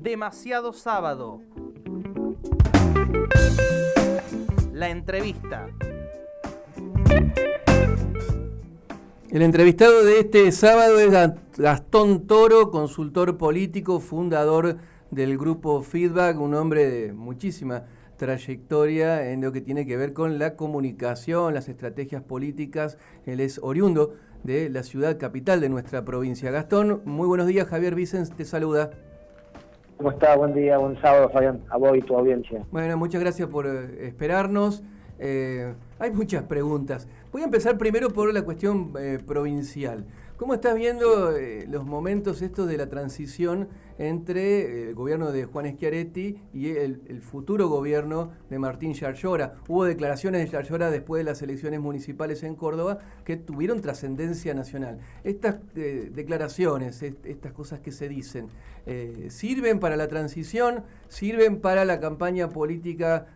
[0.00, 1.42] Demasiado sábado.
[4.72, 5.68] La entrevista.
[9.28, 11.12] El entrevistado de este sábado es
[11.58, 14.78] Gastón Toro, consultor político, fundador
[15.10, 17.84] del grupo Feedback, un hombre de muchísima
[18.16, 22.96] trayectoria en lo que tiene que ver con la comunicación, las estrategias políticas.
[23.26, 24.14] Él es oriundo
[24.44, 26.50] de la ciudad capital de nuestra provincia.
[26.50, 27.68] Gastón, muy buenos días.
[27.68, 28.92] Javier Vicens te saluda.
[30.00, 30.34] ¿Cómo está?
[30.34, 32.64] Buen día, buen sábado, Fabián, a vos y tu audiencia.
[32.72, 34.82] Bueno, muchas gracias por eh, esperarnos.
[35.18, 37.06] Eh, hay muchas preguntas.
[37.30, 40.06] Voy a empezar primero por la cuestión eh, provincial.
[40.40, 45.44] ¿Cómo estás viendo eh, los momentos estos de la transición entre eh, el gobierno de
[45.44, 49.56] Juan Schiaretti y el, futuro gobierno de Martín Yarlora?
[49.68, 55.00] Hubo declaraciones de Yarlora después de las elecciones municipales en Córdoba que tuvieron trascendencia nacional.
[55.24, 58.48] Estas eh, declaraciones, estas cosas que se dicen,
[59.28, 60.84] ¿sirven para la transición?
[61.08, 63.26] ¿Sirven para la campaña política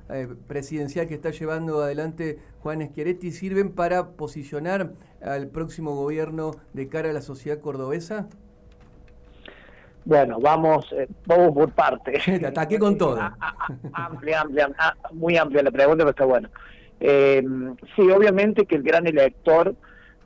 [0.48, 3.30] presidencial que está llevando adelante Juan Schiaretti?
[3.30, 8.28] ¿Sirven para posicionar al próximo gobierno de cara a la sociedad cordobesa?
[10.04, 12.20] Bueno, vamos, eh, vamos por parte.
[12.24, 13.18] Te ataqué con todo.
[13.92, 16.50] amplia, amplia, ah, muy amplia la pregunta, pero está bueno.
[17.00, 17.42] Eh,
[17.96, 19.74] sí, obviamente que el gran elector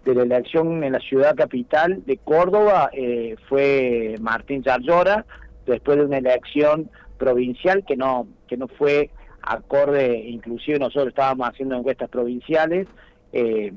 [0.05, 5.25] de la elección en la ciudad capital de Córdoba eh, fue Martín Yarlora,
[5.67, 9.11] después de una elección provincial que no que no fue
[9.43, 12.87] acorde, inclusive nosotros estábamos haciendo encuestas provinciales,
[13.33, 13.73] eh,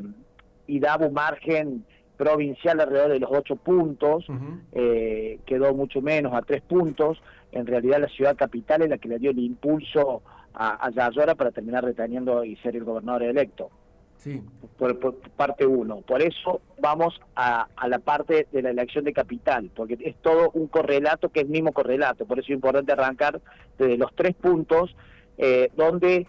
[0.71, 4.25] y daba un margen provincial alrededor de los ocho puntos,
[4.71, 7.21] eh, quedó mucho menos a tres puntos.
[7.51, 10.21] En realidad la ciudad capital es la que le dio el impulso
[10.53, 13.69] a, a para terminar reteniendo y ser el gobernador electo.
[14.15, 14.41] Sí.
[14.77, 14.97] Por,
[15.35, 16.01] parte uno.
[16.01, 20.67] Por eso vamos a, la parte de la elección de capital, porque es todo un
[20.67, 22.25] correlato que es el mismo correlato.
[22.25, 23.41] Por eso es importante arrancar
[23.77, 24.95] desde los tres puntos,
[25.37, 26.27] eh, donde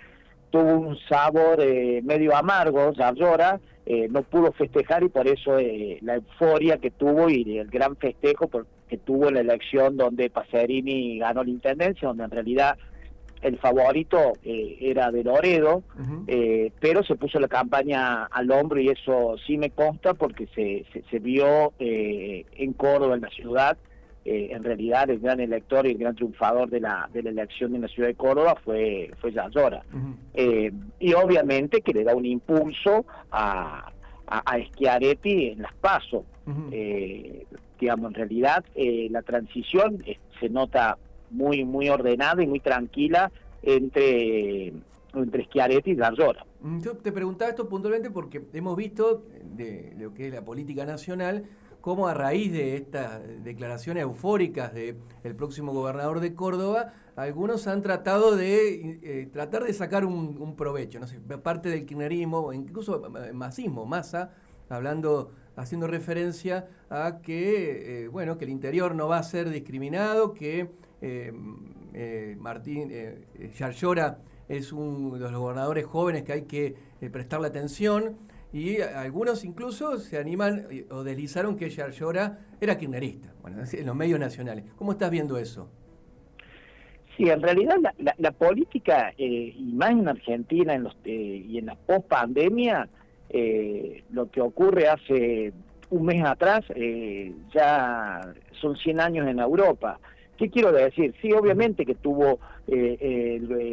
[0.51, 5.99] tuvo un sabor eh, medio amargo, Yarlora, eh, no pudo festejar y por eso eh,
[6.03, 8.49] la euforia que tuvo y el gran festejo
[8.89, 12.79] que tuvo en la elección donde Pacerini ganó la intendencia, donde en realidad
[13.41, 15.83] el favorito eh, era de Loredo,
[16.79, 21.19] pero se puso la campaña al hombro y eso sí me consta porque se, se
[21.19, 23.77] vio en Córdoba, en la ciudad,
[24.25, 27.75] eh, en realidad el gran elector y el gran triunfador de la, de la elección
[27.75, 29.83] en la ciudad de Córdoba fue, fue Yayora.
[30.35, 33.91] Eh, y obviamente que le da un impulso a,
[34.27, 36.25] a, Schiaretti en las pasos.
[36.71, 37.47] Eh,
[37.81, 39.99] digamos, en realidad la transición
[40.39, 40.99] se nota
[41.31, 43.31] muy, muy ordenada y muy tranquila
[43.63, 44.73] entre
[45.15, 46.47] entre Schiaretti y Yayora.
[46.61, 49.25] Mm, yo te preguntaba esto puntualmente porque hemos visto
[49.57, 51.45] de lo que es la política nacional
[51.83, 58.37] cómo a raíz de estas declaraciones eufóricas del próximo gobernador de Córdoba, algunos han tratado
[58.37, 63.03] de eh, tratar de sacar un, provecho, no sé, parte del kirchnerismo, incluso
[63.35, 64.31] masismo, masa,
[64.69, 70.33] hablando, haciendo referencia a que, eh, bueno, que el interior no va a ser discriminado,
[70.35, 70.71] que
[71.03, 72.93] eh, Martín
[73.59, 74.19] Yarlora
[74.49, 76.77] es uno de los gobernadores jóvenes que hay que
[77.11, 78.17] prestarle atención
[78.53, 83.97] y algunos incluso se animan o deslizaron que ella llora era kirchnerista, bueno, en los
[83.97, 84.65] medios nacionales.
[84.77, 85.71] ¿Cómo estás viendo eso?
[87.17, 87.77] Sí, en realidad
[88.19, 92.89] la, política, eh, y más en Argentina en los, eh, y en la post-pandemia,
[93.29, 95.53] eh, lo que ocurre hace
[95.91, 96.65] un mes atrás
[97.53, 100.01] ya son 100 años en Europa.
[100.39, 101.15] ¿Qué quiero decir?
[101.21, 102.41] Sí, obviamente que tuvo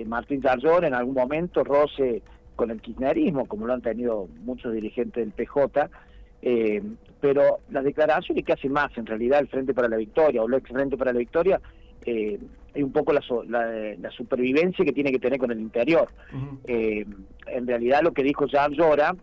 [0.06, 2.22] Martín Tarjón en algún momento roce
[2.60, 5.90] con el kirchnerismo, como lo han tenido muchos dirigentes del PJ,
[6.42, 6.84] eh,
[7.22, 10.56] pero las declaraciones que hace más en realidad el Frente para la Victoria o el
[10.56, 11.62] ex Frente para la Victoria
[12.06, 12.38] eh,
[12.74, 13.22] es un poco la,
[14.12, 16.10] supervivencia que tiene que tener con el interior.
[16.66, 17.06] Eh,
[17.48, 19.16] en realidad lo que dijo Jan Llora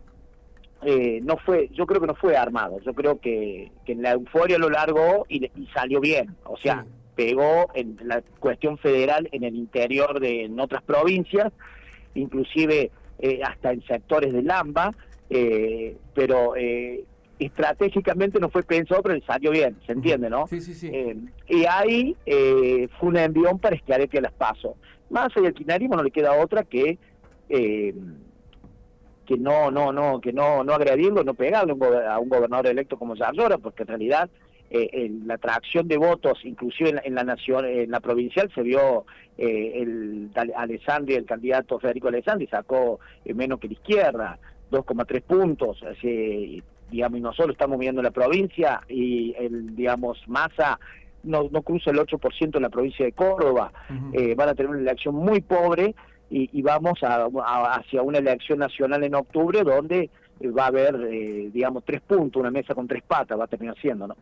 [0.81, 4.57] eh, no fue, yo creo que no fue armado, yo creo que, en la euforia
[4.57, 10.19] lo largó y, salió bien, o sea, pegó en la cuestión federal en el interior
[10.19, 11.53] de en otras provincias,
[12.15, 14.91] inclusive eh, hasta en sectores de Lamba,
[15.29, 17.03] eh, pero eh,
[17.39, 20.47] estratégicamente no fue pensado, pero salió bien, ¿se entiende, no?
[20.47, 20.91] Sí, sí, sí.
[21.47, 22.15] y ahí
[22.99, 24.73] fue un envión para a las pasos.
[25.09, 26.97] Más allá del kirchnerismo no le queda otra que
[27.47, 31.75] que no no no que no no agredirlo, no pegarle
[32.07, 34.29] a un gobernador electo como Yarlora, porque en realidad
[34.69, 39.05] eh, la atracción de votos, inclusive en, la nación, en la provincial, se vio
[39.37, 44.39] eh, el Alessandri, el candidato Federico Alessandri, sacó eh, menos que la izquierda,
[44.71, 46.61] 2,3 puntos, así,
[46.91, 50.79] digamos, y nosotros estamos viendo la provincia y el, digamos, Massa
[51.23, 53.71] no, no cruza el 8% en la provincia de Córdoba,
[54.13, 55.95] eh, van a tener una elección muy pobre
[56.29, 57.27] y, vamos a,
[57.73, 60.09] hacia una elección nacional en octubre donde
[60.45, 63.75] va a haber, eh, digamos, tres puntos, una mesa con tres patas, va a terminar
[63.79, 64.15] siendo, ¿no?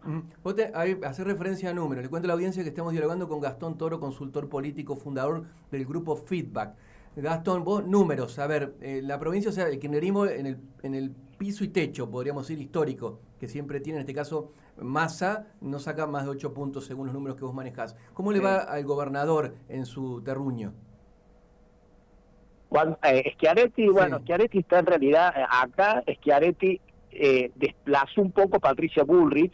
[0.43, 2.03] Vos te, hacer referencia a números.
[2.03, 5.85] Le cuento a la audiencia que estamos dialogando con Gastón Toro, consultor político, fundador del
[5.85, 6.75] grupo Feedback.
[7.15, 8.39] Gastón, vos, números.
[8.39, 11.69] A ver, eh, la provincia, o sea, el kirchnerismo en el, en el piso y
[11.69, 14.51] techo, podríamos decir, histórico, que siempre tiene, en este caso,
[14.81, 17.95] masa, no saca más de ocho puntos según los números que vos manejás.
[18.13, 20.73] ¿Cómo le va al gobernador en su terruño?
[22.69, 26.79] Cuando, eh, Schiaretti, bueno, Schiaretti está en realidad eh, acá, Schiaretti
[27.17, 29.53] eh, desplazó un poco a Patricia Bullrich,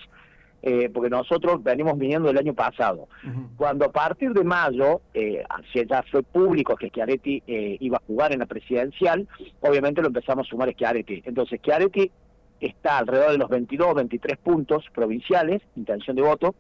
[0.63, 3.07] eh, porque nosotros venimos viniendo el año pasado.
[3.55, 5.43] Cuando a partir de mayo, eh,
[5.73, 9.27] ya fue público que Schiaretti iba a jugar en la presidencial,
[9.59, 11.23] obviamente lo empezamos a sumar a Schiaretti.
[11.25, 12.11] Entonces Schiaretti
[12.59, 16.55] está alrededor de los 22, 23 puntos provinciales, intención de voto,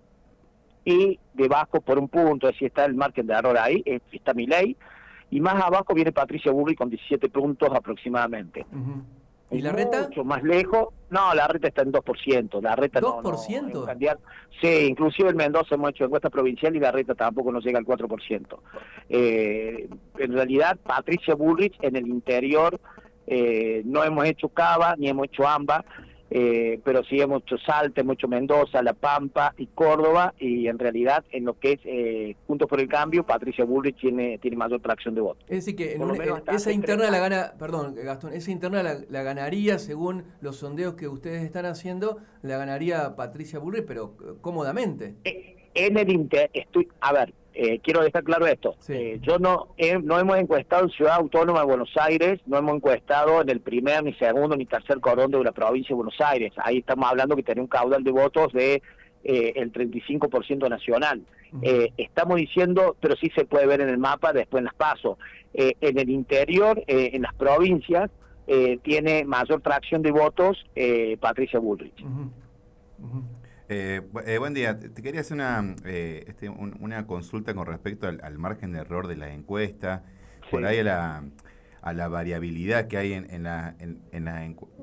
[0.83, 4.47] y debajo por un punto, es decir, está el margen de error ahí, está mi
[4.47, 4.75] ley,
[5.31, 8.65] y más abajo viene Patricia Burri con 17 puntos aproximadamente.
[9.49, 10.03] ¿Y la reta?
[10.03, 10.89] Mucho más lejos.
[11.09, 12.61] No, la reta está en 2%.
[12.61, 13.71] La reta ¿2%?
[13.73, 14.17] No,
[14.61, 17.85] sí, inclusive en Mendoza hemos hecho encuesta provincial y la reta tampoco nos llega al
[17.85, 18.59] 4%.
[19.09, 22.79] Eh, en realidad, Patricia Bullrich en el interior
[23.27, 25.85] eh, no hemos hecho Cava ni hemos hecho AMBA
[26.33, 30.79] eh, pero sí hemos hecho Salta, hemos hecho Mendoza, La Pampa y Córdoba, y en
[30.79, 34.79] realidad en lo que es eh, Juntos por el Cambio, Patricia Bullrich tiene, tiene mayor
[34.81, 35.41] tracción de voto.
[35.49, 35.99] Es decir, que
[36.47, 41.43] esa interna la gana, perdón Gastón, esa interna la, ganaría, según los sondeos que ustedes
[41.43, 45.15] están haciendo, la ganaría Patricia Bullrich, pero eh, cómodamente.
[45.25, 48.75] Eh, en el inter, estoy, a ver, eh, quiero dejar claro esto.
[48.87, 49.67] Eh, yo no
[50.03, 54.03] no hemos encuestado en Ciudad Autónoma de Buenos Aires, no hemos encuestado en el primer,
[54.03, 56.53] ni segundo, ni tercer cordón de la provincia de Buenos Aires.
[56.57, 58.81] Ahí estamos hablando que tiene un caudal de votos de
[59.23, 61.21] eh, el 35% nacional.
[61.97, 65.17] estamos diciendo, pero sí se puede ver en el mapa después en las pasos.
[65.53, 68.09] en el interior, en las provincias,
[68.83, 70.65] tiene mayor tracción de votos
[71.19, 72.01] Patricia Bullrich.
[73.73, 74.77] Eh, eh, buen día.
[74.77, 79.15] Te quería hacer una, eh, este, una consulta con respecto al, margen de error de
[79.15, 80.03] la encuesta,
[80.49, 81.23] por ahí a la,
[81.81, 84.27] a la variabilidad que hay en, en, la, en, en,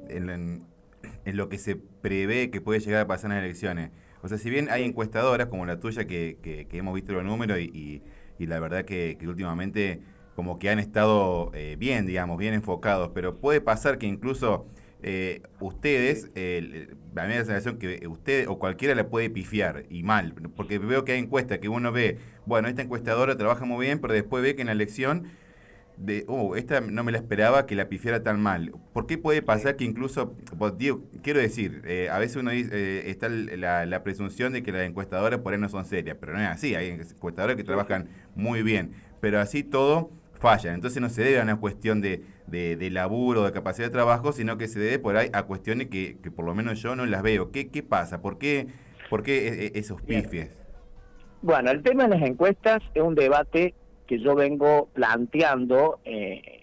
[0.08, 3.90] en, lo que se prevé que puede llegar a pasar en las elecciones.
[4.23, 7.58] O sea, si bien hay encuestadoras como la tuya que, que, hemos visto los números
[7.58, 8.02] y,
[8.38, 10.00] y, la verdad que, que, últimamente
[10.35, 14.67] como que han estado bien, digamos, bien enfocados, pero puede pasar que incluso
[15.03, 19.31] eh, ustedes, eh, a mí me da la sensación que usted o cualquiera le puede
[19.31, 23.65] pifiar y mal, porque veo que hay encuestas que uno ve, bueno, esta encuestadora trabaja
[23.65, 25.29] muy bien, pero después ve que en la elección,
[25.99, 28.73] de, oh, esta no me la esperaba que la pifiara tan mal.
[28.93, 30.75] ¿Por qué puede pasar que incluso, pues,
[31.23, 34.83] quiero decir, eh, a veces uno dice, eh, está la, la, presunción de que las
[34.83, 38.62] encuestadoras por ahí no son serias, pero no es así, hay encuestadoras que trabajan muy
[38.62, 40.75] bien, pero así todo fallan.
[40.75, 44.56] Entonces no se debe a una cuestión de, de, laburo, de capacidad de trabajo, sino
[44.58, 47.23] que se debe por ahí a cuestiones que, que por lo menos yo no las
[47.23, 47.50] veo.
[47.50, 48.20] ¿Qué, qué pasa?
[48.20, 48.69] ¿Por qué,
[49.11, 50.61] por qué e, e, esos pifies?
[51.43, 53.75] Bueno, el tema de las encuestas es un debate
[54.06, 56.62] que yo vengo planteando, eh,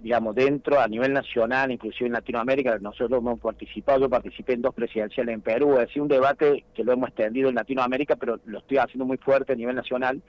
[0.00, 4.74] digamos, dentro, a nivel nacional, inclusive en Latinoamérica, nosotros hemos participado, yo participé en dos
[4.74, 8.58] presidenciales en Perú, es decir, un debate que lo hemos extendido en Latinoamérica, pero lo
[8.58, 10.20] estoy haciendo muy fuerte a nivel nacional,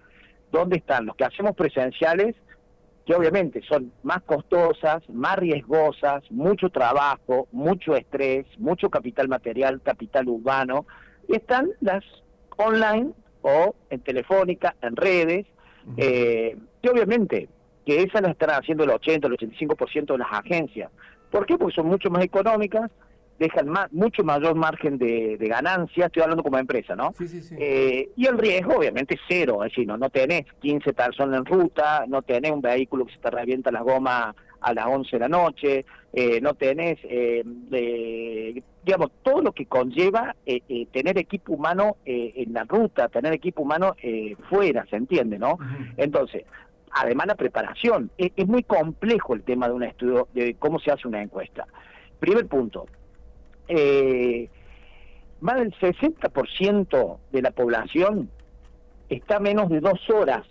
[0.51, 2.35] ¿dónde están los que hacemos presenciales
[3.05, 10.27] que obviamente son más costosas, más riesgosas, mucho trabajo, mucho estrés, mucho capital material, capital
[10.27, 10.85] urbano,
[11.27, 12.03] y están las
[12.57, 15.47] online o en telefónica, en redes,
[15.97, 17.49] eh, que obviamente
[17.85, 20.91] que esas las están haciendo el 80, el 85% de las agencias.
[21.31, 21.57] ¿Por qué?
[21.57, 22.91] Porque son mucho más económicas,
[23.41, 27.11] dejan más, mucho mayor margen de, ganancia, estoy hablando como empresa, ¿no?
[27.17, 27.55] Sí, sí, sí.
[27.57, 31.45] Eh, y el riesgo, obviamente, es cero, es decir, no, no tenés 15 personas en
[31.45, 35.19] ruta, no tenés un vehículo que se te revienta la goma a las 11 de
[35.19, 37.43] la noche, eh, no tenés, eh,
[38.85, 40.35] digamos, todo lo que conlleva
[40.91, 43.95] tener equipo humano en la ruta, tener equipo humano
[44.49, 45.57] fuera, ¿se entiende, no?
[45.97, 46.43] Entonces,
[46.91, 50.91] además la preparación, es, es muy complejo el tema de un estudio, de cómo se
[50.91, 51.65] hace una encuesta.
[52.19, 52.85] Primer punto,
[53.67, 54.49] eh,
[55.39, 58.29] más del 60% de la población
[59.09, 60.45] está menos de dos horas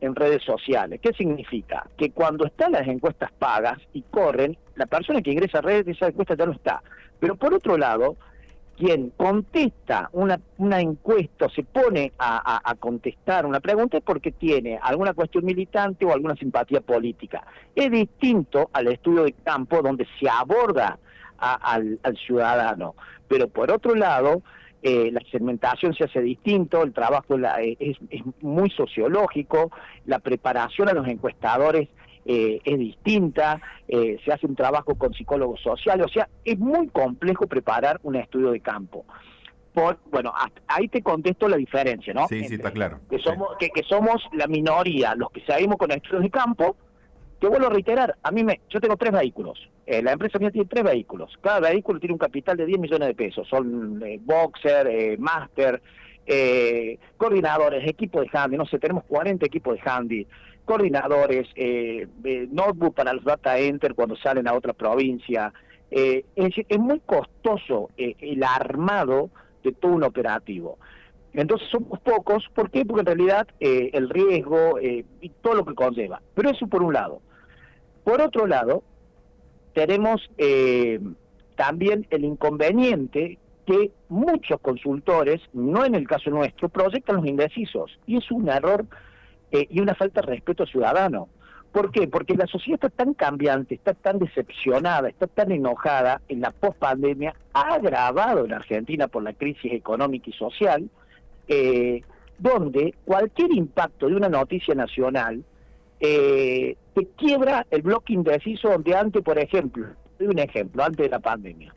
[0.00, 1.00] en redes sociales.
[1.02, 1.88] ¿Qué significa?
[1.96, 6.08] Que cuando están las encuestas pagas y corren, la persona que ingresa a redes, esa
[6.08, 6.82] encuesta ya no está.
[7.18, 8.16] Pero por otro lado,
[8.76, 14.78] quien contesta una, una encuesta o se pone a, contestar una pregunta es porque tiene
[14.82, 17.46] alguna cuestión militante o alguna simpatía política.
[17.74, 20.98] Es distinto al estudio de campo donde se aborda
[21.52, 22.94] al, ciudadano.
[23.28, 24.42] Pero por otro lado,
[24.82, 27.96] eh, la segmentación se hace distinto, el trabajo eh, es,
[28.40, 29.70] muy sociológico,
[30.06, 31.88] la preparación a los encuestadores
[32.26, 37.46] eh, es distinta, se hace un trabajo con psicólogos sociales, o sea, es muy complejo
[37.46, 39.04] preparar un estudio de campo.
[39.74, 40.32] Por, bueno,
[40.68, 42.28] ahí te contesto la diferencia, ¿no?
[42.28, 43.00] Sí, sí, está claro.
[43.10, 46.76] Que somos, que, que somos la minoría, los que salimos con estudios de campo,
[47.38, 49.68] te vuelvo a reiterar, a mí me, yo tengo tres vehículos.
[49.86, 51.36] Eh, la empresa mía tiene tres vehículos.
[51.40, 53.46] Cada vehículo tiene un capital de 10 millones de pesos.
[53.48, 55.82] Son eh, boxer, eh, master,
[56.26, 58.56] eh, coordinadores, equipo de handy.
[58.56, 60.26] No sé, tenemos 40 equipos de handy.
[60.64, 61.48] Coordinadores,
[62.50, 65.52] notebook para los data enter cuando salen a otra provincia.
[65.90, 69.28] es, es muy costoso el armado
[69.62, 70.78] de todo un operativo.
[71.34, 72.84] Entonces somos pocos, ¿por qué?
[72.84, 76.22] Porque en realidad el riesgo y todo lo que conlleva.
[76.34, 77.20] Pero eso por un lado.
[78.04, 78.84] Por otro lado,
[79.74, 81.00] tenemos eh,
[81.56, 87.98] también el inconveniente que muchos consultores, no en el caso nuestro, proyectan los indecisos.
[88.06, 88.86] Y es un error
[89.50, 91.28] eh, y una falta de respeto ciudadano.
[91.72, 92.06] ¿Por qué?
[92.06, 97.34] Porque la sociedad está tan cambiante, está tan decepcionada, está tan enojada en la pospandemia,
[97.52, 100.88] agravado en Argentina por la crisis económica y social,
[101.48, 102.02] eh,
[102.38, 105.44] donde cualquier impacto de una noticia nacional
[106.00, 109.86] eh, te quiebra el bloque indeciso donde antes, por ejemplo,
[110.18, 111.74] doy un ejemplo, antes de la pandemia,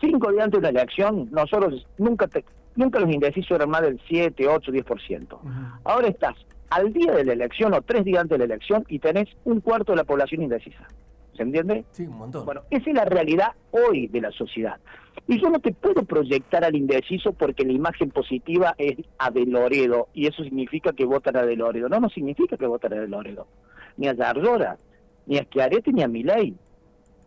[0.00, 2.28] cinco días antes de la elección, nosotros nunca
[2.76, 5.38] nunca los indecisos eran más del 7, 8, 10%.
[5.84, 6.36] Ahora estás
[6.70, 9.60] al día de la elección o tres días antes de la elección y tenés un
[9.60, 10.86] cuarto de la población indecisa.
[11.38, 11.84] ¿Se entiende?
[11.92, 12.44] Sí, un montón.
[12.44, 14.76] Bueno, esa es la realidad hoy de la sociedad.
[15.28, 19.46] Y yo no te puedo proyectar al indeciso porque la imagen positiva es a De
[19.46, 21.88] Loredo y eso significa que votan a De Loredo.
[21.88, 23.46] No, no significa que votan a De Loredo.
[23.98, 24.78] Ni a Yardora,
[25.26, 26.56] ni a Schiaretti, ni a Milei.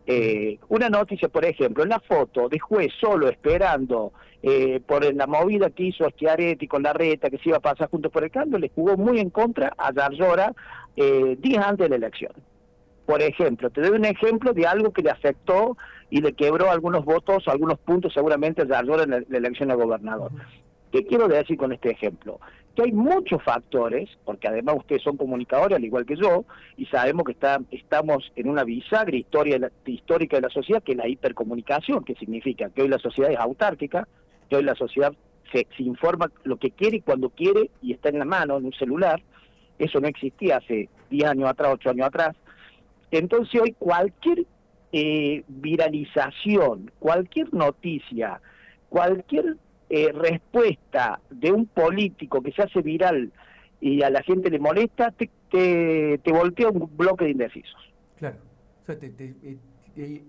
[0.06, 4.12] Eh, una noticia, por ejemplo, en la foto de juez solo esperando
[4.44, 7.90] eh, por la movida que hizo Schiaretti con la reta que se iba a pasar
[7.90, 10.54] junto por el cambio, le jugó muy en contra a Yardora
[10.98, 12.34] eh, días antes de la elección.
[13.12, 15.76] Por ejemplo, te doy un ejemplo de algo que le afectó
[16.10, 20.32] y le quebró algunos votos, algunos puntos seguramente a en la, elección de gobernador.
[20.94, 22.40] ¿Qué quiero decir con este ejemplo?
[22.74, 26.46] Que hay muchos factores, porque además ustedes son comunicadores al igual que yo,
[26.78, 30.98] y sabemos que está, estamos en una bisagra historia, histórica de la sociedad, que es
[30.98, 34.08] la hipercomunicación, que significa que hoy la sociedad es autárquica,
[34.50, 35.12] que hoy la sociedad
[35.52, 38.68] se, se informa lo que quiere y cuando quiere y está en la mano, en
[38.68, 39.22] un celular.
[39.78, 42.38] Eso no existía hace 10 años atrás, 8 años atrás.
[43.12, 44.46] Entonces hoy cualquier
[44.94, 48.42] eh, viralización, cualquier noticia,
[48.90, 49.58] cualquier
[49.90, 53.32] eh, respuesta de un político que se hace viral
[53.82, 57.76] y a la gente le molesta, te, te, voltea un bloque de indecisos.
[58.18, 58.38] Claro,
[58.84, 59.36] o sea, te,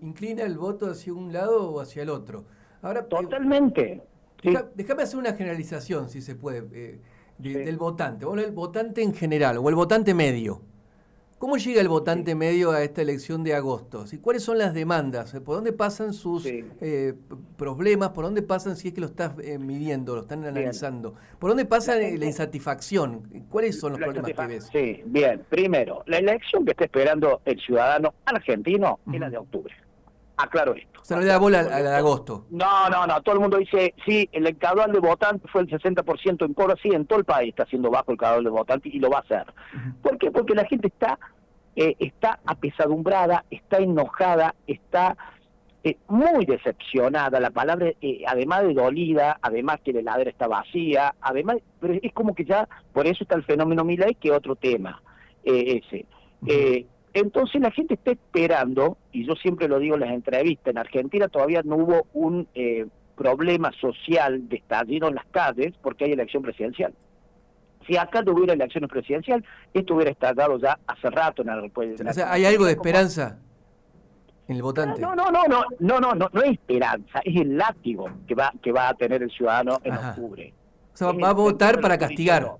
[0.00, 2.44] inclina el voto hacia un lado o hacia el otro.
[2.82, 4.02] Ahora, Totalmente.
[4.74, 7.00] Déjame hacer una generalización, si se puede, eh,
[7.38, 8.24] del votante.
[8.24, 10.62] Bueno, el votante en general, o el votante medio.
[11.42, 14.04] ¿Cómo llega el votante medio a esta elección de agosto?
[14.12, 15.32] ¿Y ¿Cuáles son las demandas?
[15.44, 17.14] ¿Por dónde pasan sus eh,
[17.58, 18.10] problemas?
[18.10, 21.16] ¿Por dónde pasan, si es que lo estás eh, midiendo, lo están analizando?
[21.40, 23.24] ¿Por dónde pasa la, insatisfacción?
[23.50, 24.68] ¿Cuáles son los problemas que ves?
[24.70, 25.42] Sí, bien.
[25.48, 29.74] Primero, la elección que está esperando el ciudadano argentino es la de octubre.
[30.42, 30.92] Aclaro esto.
[31.02, 32.46] Se le da bola al, agosto.
[32.50, 33.20] No, no, no.
[33.22, 36.78] Todo el mundo dice, sí, el caudal de votantes fue el 60% en Córdoba.
[36.80, 39.18] Sí, en todo el país está siendo bajo el caudal de votantes y lo va
[39.18, 39.52] a hacer.
[40.02, 40.30] ¿Por qué?
[40.30, 41.18] Porque la gente está,
[41.74, 45.16] eh, está apesadumbrada, está enojada, está
[45.82, 47.40] eh, muy decepcionada.
[47.40, 52.12] La palabra, eh, además de dolida, además que la heladera está vacía, además, pero es
[52.12, 55.02] como que ya, por eso está el fenómeno Milay, que otro tema
[55.44, 56.06] ese.
[57.14, 61.28] Entonces la gente está esperando, y yo siempre lo digo en las entrevistas, en Argentina
[61.28, 66.42] todavía no hubo un eh, problema social de estallido en las calles porque hay elección
[66.42, 66.94] presidencial.
[67.86, 72.08] Si acá no hubiera elecciones presidencial, esto hubiera estallado ya hace rato en la República.
[72.08, 73.38] O sea, ¿hay algo de esperanza
[74.48, 75.00] en el votante?
[75.00, 78.52] No, no, no, no, no, no, no, no es esperanza, es el látigo que va,
[78.62, 80.54] que va a tener el ciudadano en octubre.
[80.94, 82.52] O sea, va a votar para castigar.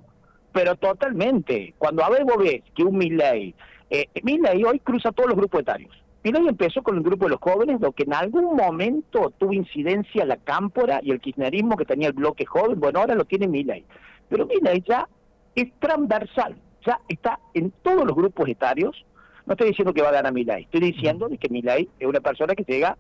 [0.52, 1.74] Pero totalmente.
[1.78, 3.54] Cuando a ver vos ves que un Milley
[3.92, 6.02] eh, hoy cruza todos los grupos etarios.
[6.24, 10.24] Milei empezó con el grupo de los jóvenes, lo que en algún momento tuvo incidencia
[10.24, 13.84] la cámpora y el kirchnerismo que tenía el bloque joven, bueno, ahora lo tiene Milei.
[14.28, 15.08] Pero Milei ya
[15.54, 16.56] es transversal,
[16.86, 19.04] ya está en todos los grupos etarios.
[19.46, 22.54] No estoy diciendo que va a ganar Milei, estoy diciendo que Milei es una persona
[22.54, 22.96] que llega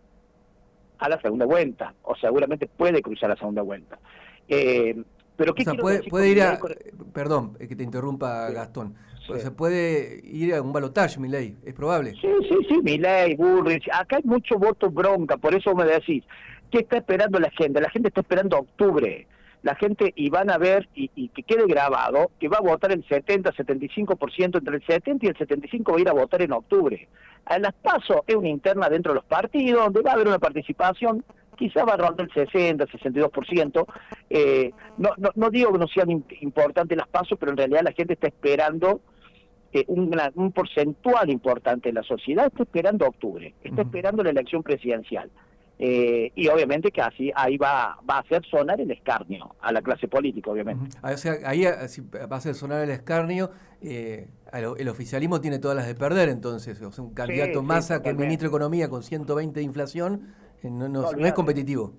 [0.98, 3.98] a la segunda vuelta, o seguramente puede cruzar la segunda vuelta.
[4.48, 5.00] Eh,
[5.36, 6.58] pero ¿qué puede, puede ir a...
[7.12, 8.94] Perdón, que te interrumpa Gastón.
[9.26, 12.12] Se puede ir a un balotaje, ley, ¿es probable?
[12.20, 13.88] Sí, sí, sí, ley, Bullrich.
[13.92, 16.24] Acá hay mucho voto bronca, por eso me decís.
[16.70, 17.80] ¿Qué está esperando la gente?
[17.80, 19.26] La gente está esperando octubre.
[19.62, 22.90] La gente, y van a ver, y, y que quede grabado, que va a votar
[22.90, 27.08] el 70-75%, entre el 70 y el 75 va a ir a votar en octubre.
[27.44, 30.38] A las PASO es una interna dentro de los partidos, donde va a haber una
[30.38, 31.24] participación,
[31.56, 33.86] quizá va a rondar el 60, 62%.
[34.30, 37.82] Eh, no, no, no digo que no sean im- importantes las PASO, pero en realidad
[37.84, 39.00] la gente está esperando
[39.72, 44.62] eh, un, un porcentual importante de la sociedad está esperando octubre, está esperando la elección
[44.62, 45.30] presidencial.
[45.78, 49.82] Eh, y obviamente que así ahí va, va a hacer sonar el escarnio a la
[49.82, 50.84] clase política, obviamente.
[50.84, 50.98] Ujú.
[51.02, 53.50] Ah, O sea, ahí ah, si va a hacer sonar el escarnio.
[53.80, 56.80] eh, el, oficialismo tiene todas las de perder, entonces.
[56.82, 58.24] O sea, un candidato sí, masa que totalmente.
[58.26, 61.94] ministro de Economía con 120 de inflación eh, no, no- no es competitivo.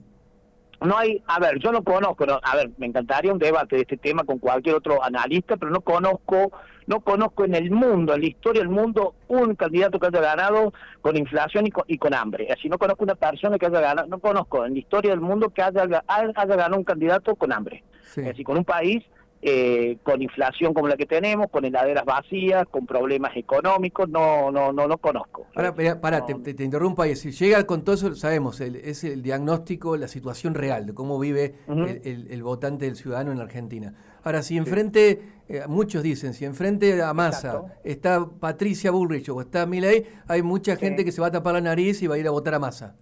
[0.83, 3.81] No hay, a ver, yo no conozco, no- a ver, me encantaría un debate de
[3.83, 6.51] este tema con cualquier otro analista, pero no conozco,
[6.87, 10.73] no conozco en el mundo, en la historia del mundo, un candidato que haya ganado
[11.01, 12.47] con inflación y con, y con hambre.
[12.51, 15.49] Así no conozco una persona que haya ganado, no conozco en la historia del mundo
[15.49, 17.83] que haya, haya ganado un candidato con hambre.
[18.01, 18.19] Sí.
[18.21, 19.03] Es decir, con un país
[19.45, 24.71] eh, con inflación como la que tenemos, con heladeras vacías, con problemas económicos, no, no,
[24.71, 25.47] no, no conozco.
[25.55, 27.15] Ahora, para, para, No, te, te- te interrumpo ahí.
[27.17, 31.19] Si llega con todo eso, sabemos, el- es el diagnóstico, la situación real de cómo
[31.19, 33.93] vive el, el- el votante, el ciudadano en Argentina.
[34.23, 35.19] Ahora, si enfrente,
[35.49, 40.75] eh, muchos dicen, si enfrente a Massa está Patricia Bullrich o está Milei, hay mucha
[40.75, 40.79] Sí.
[40.85, 42.59] gente que se va a tapar la nariz y va a ir a votar a
[42.59, 42.95] Massa.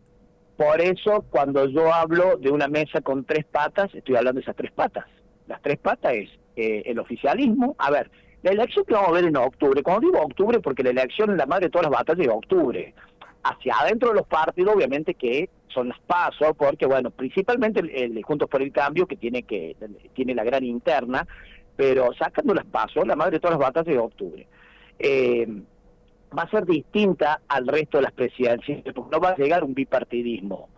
[0.57, 4.55] Por eso, cuando yo hablo de una mesa con tres patas, estoy hablando de esas
[4.55, 5.05] tres patas.
[5.51, 7.75] Las tres patas es eh, el oficialismo.
[7.77, 8.09] A ver,
[8.41, 11.37] la elección que vamos a ver en octubre, cuando digo octubre, porque la elección es
[11.37, 12.93] la madre de todas las batallas de octubre.
[13.43, 18.47] Hacia adentro de los partidos, obviamente que son las pasos, porque, bueno, principalmente el, Juntos
[18.47, 19.75] por el Cambio, que tiene que
[20.13, 21.27] tiene la gran interna,
[21.75, 24.47] pero sacando las pasos, la madre de todas las batallas de octubre.
[24.99, 25.47] Eh,
[26.37, 29.73] va a ser distinta al resto de las presidencias, porque no va a llegar un
[29.73, 30.69] bipartidismo.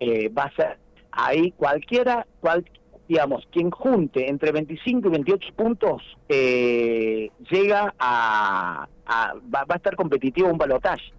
[0.00, 0.78] Eh, va a ser
[1.12, 2.64] ahí cualquiera, cual,
[3.08, 9.76] digamos, quien junte entre 25 y 28 puntos eh, llega a, a- va, va a
[9.76, 11.12] estar competitivo un balotaje.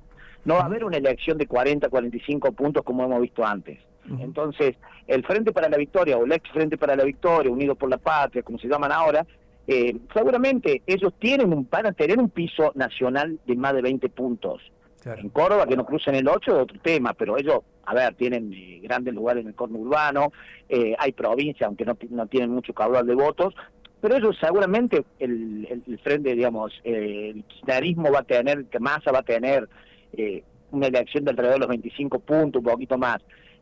[0.46, 3.80] No va a haber una elección de 40, 45 puntos como hemos visto antes.
[4.20, 4.76] Entonces,
[5.06, 7.98] el Frente para la Victoria o el ex Frente para la Victoria, Unido por la
[7.98, 9.26] Patria, como se llaman ahora,
[9.68, 14.10] eh, seguramente ellos tienen un, van a tener un piso nacional de más de 20
[14.10, 14.62] puntos.
[15.02, 15.22] Claro.
[15.22, 18.52] En Córdoba, que no crucen el 8, es otro tema, pero ellos, a ver, tienen
[18.54, 20.32] eh, grandes lugares en el corno urbano,
[20.68, 23.54] eh, hay provincias, aunque no, no tienen mucho caudal de votos,
[24.02, 28.80] pero ellos seguramente, el, el, el frente, digamos, eh, el kirchnerismo va a tener, que
[28.80, 29.68] Massa va a tener
[30.14, 33.18] eh, una elección de alrededor de los 25 puntos, un poquito más.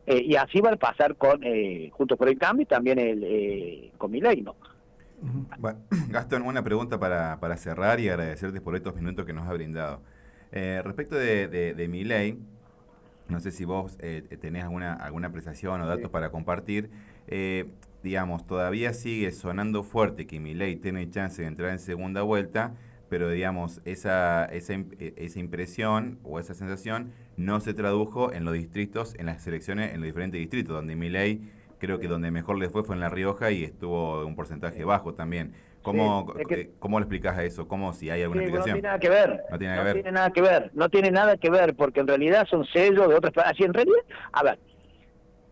[0.06, 3.22] Eh, y así va a pasar con, eh, junto por el cambio, y también el,
[3.24, 4.56] eh, con Milei, ¿no?
[5.22, 5.46] Ujú.
[5.58, 9.52] Bueno, Gastón, una pregunta para, para cerrar y agradecerte por estos minutos que nos ha
[9.52, 10.00] brindado.
[10.52, 12.38] Eh, respecto de, de, de mi ley,
[13.28, 16.08] no sé si vos eh, tenés alguna, alguna apreciación o datos Sí.
[16.10, 16.90] para compartir.
[17.26, 17.66] Eh,
[18.02, 22.74] digamos, todavía sigue sonando fuerte que mi ley tiene chance de entrar en segunda vuelta,
[23.10, 28.54] pero digamos, esa, esa, eh, esa impresión o esa sensación no se tradujo en los
[28.54, 32.58] distritos, en las elecciones, en los diferentes distritos, donde mi ley creo que donde mejor
[32.58, 35.52] le fue fue en La Rioja y estuvo un porcentaje bajo también.
[35.82, 37.66] ¿Cómo, Sí, es que- eh, ¿cómo le explicas a eso?
[37.68, 38.76] ¿Cómo si hay alguna Sí, bueno, no explicación?
[38.76, 39.44] tiene nada que ver.
[39.50, 39.94] No tiene nada que ver.
[40.02, 40.70] tiene nada que ver.
[40.74, 43.32] No tiene nada que ver, porque en realidad son sellos de otras.
[43.46, 44.00] Así, en realidad,
[44.32, 44.58] a ver,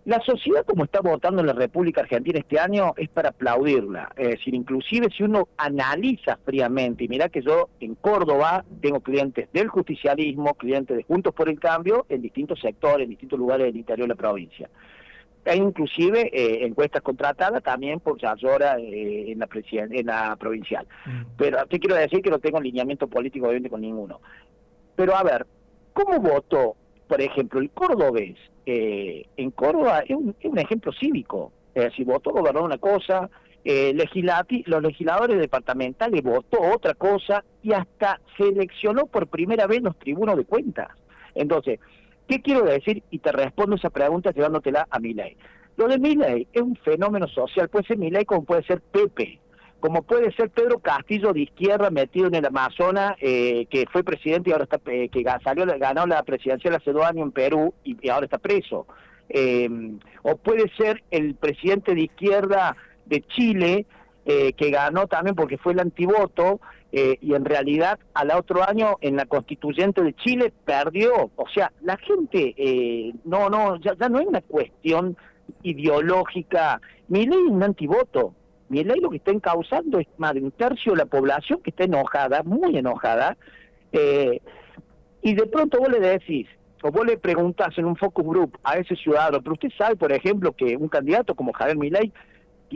[0.04, 4.10] la sociedad como está votando en la República Argentina este año es para aplaudirla.
[4.16, 9.48] Es decir, inclusive si uno analiza fríamente, y mira que yo en Córdoba tengo clientes
[9.52, 13.76] del justicialismo, clientes de Juntos por el Cambio, en distintos sectores, en distintos lugares del
[13.76, 14.68] interior de la provincia.
[15.46, 20.86] Hay inclusive eh, encuestas contratadas también por Yayora eh, en, la presiden- en la provincial.
[21.06, 21.28] Ujú.
[21.38, 24.20] Pero te quiero decir que no tengo lineamiento político obviamente con ninguno.
[24.96, 25.46] Pero a ver,
[25.92, 26.74] ¿cómo votó,
[27.08, 28.36] por ejemplo, el cordobés?
[28.66, 31.52] Eh, en Córdoba es un, es un ejemplo cívico.
[31.74, 33.28] Es decir, votó gobernar una cosa,
[33.62, 39.96] eh, legislati- los legisladores departamentales votó otra cosa y hasta seleccionó por primera vez los
[39.98, 40.88] tribunos de cuentas.
[41.34, 41.78] Entonces,
[42.28, 43.02] ¿qué quiero decir?
[43.10, 45.36] Y te respondo esa pregunta llevándotela a mi ley.
[45.76, 49.38] Lo de Milei es un fenómeno social, puede ser Milei como puede ser Pepe,
[49.80, 54.50] como puede ser Pedro Castillo de izquierda metido en el Amazonas, eh, que fue presidente
[54.50, 58.08] y ahora está, eh, que salió, ganó la presidencial hace dos años en Perú y,
[58.08, 58.86] ahora está preso.
[59.28, 59.68] Eh,
[60.22, 63.86] o puede ser el presidente de izquierda de Chile,
[64.24, 66.58] que ganó también porque fue el antivoto,
[66.98, 71.30] eh, y en realidad al otro año en la constituyente de Chile perdió.
[71.36, 75.14] O sea, la gente, eh, no, no, ya, ya no es una cuestión
[75.62, 76.80] ideológica.
[77.08, 78.32] Mi ley es un antivoto.
[78.70, 81.68] Mi ley lo que está encausando es más de un tercio de la población que
[81.68, 83.36] está enojada, muy enojada,
[83.92, 84.40] eh,
[85.20, 86.48] y de pronto vos le decís,
[86.82, 90.12] o vos le preguntás en un focus group a ese ciudadano, pero usted sabe, por
[90.12, 92.10] ejemplo, que un candidato como Javier Milei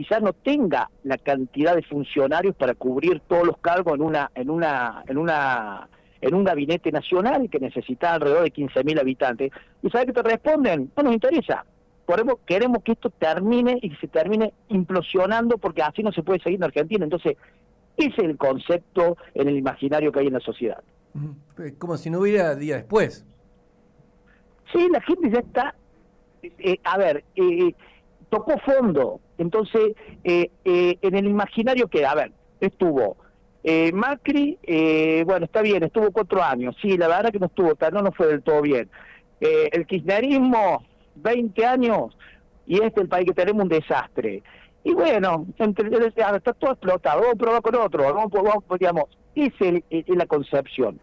[0.01, 4.49] quizás no tenga la cantidad de funcionarios para cubrir todos los cargos en una en
[4.49, 5.87] una en una
[6.21, 9.51] en un gabinete nacional que necesita alrededor de 15.000 habitantes.
[9.83, 10.91] ¿Y sabe que te responden?
[10.97, 11.65] No nos interesa.
[12.07, 16.39] Queremos, queremos que esto termine y que se termine implosionando porque así no se puede
[16.39, 17.03] seguir en Argentina.
[17.03, 17.37] Entonces,
[17.95, 20.83] ese es el concepto en el imaginario que hay en la sociedad.
[21.77, 23.23] Como si no hubiera día después.
[24.73, 25.75] Sí, la gente ya está,
[26.41, 27.73] eh, a ver, eh,
[28.31, 29.19] tocó fondo.
[29.37, 33.17] Entonces, eh, en el imaginario que, a ver, estuvo
[33.93, 34.57] Macri,
[35.25, 36.75] bueno, está bien, estuvo cuatro años.
[36.81, 38.89] Sí, la verdad que no estuvo, no, no fue del todo bien.
[39.39, 40.83] el kirchnerismo,
[41.15, 42.17] 20 años,
[42.65, 44.41] y este es el país que tenemos un desastre.
[44.83, 49.65] Y bueno, entre, está todo explotado, vamos a probar con otro, vamos, vamos digamos, esa
[49.89, 50.99] es, la concepción.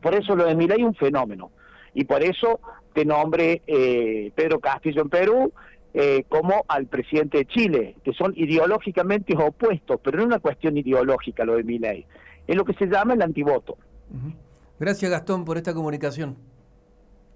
[0.00, 1.50] Por eso lo de Milay es un fenómeno.
[1.92, 2.60] Y por eso
[2.94, 5.52] te nombre eh, Pedro Castillo en Perú
[5.92, 10.76] eh, como al presidente de Chile, que son ideológicamente opuestos, pero no es una cuestión
[10.76, 12.06] ideológica lo de Milay.
[12.46, 13.76] Es lo que se llama el antivoto.
[14.78, 16.36] Gracias Gastón por esta comunicación.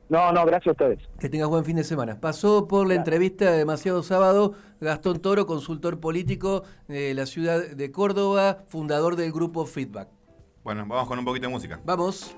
[0.08, 0.98] No, no, gracias a ustedes.
[1.18, 2.20] Que tengas buen fin de semana.
[2.20, 7.90] Pasó por la entrevista de Demasiado Sábado Gastón Toro, consultor político de la ciudad de
[7.90, 10.08] Córdoba, fundador del grupo Feedback.
[10.62, 11.80] Bueno, vamos con un poquito de música.
[11.84, 12.36] Vamos.